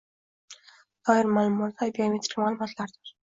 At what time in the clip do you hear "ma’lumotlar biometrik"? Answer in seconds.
1.35-2.41